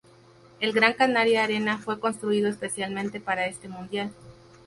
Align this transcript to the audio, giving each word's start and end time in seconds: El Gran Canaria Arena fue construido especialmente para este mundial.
El 0.61 0.73
Gran 0.73 0.93
Canaria 0.93 1.43
Arena 1.43 1.77
fue 1.77 1.99
construido 1.99 2.49
especialmente 2.49 3.19
para 3.19 3.45
este 3.45 3.67
mundial. 3.69 4.11